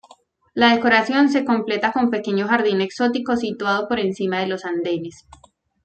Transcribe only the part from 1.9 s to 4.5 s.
con pequeño jardín exótico situado por encima de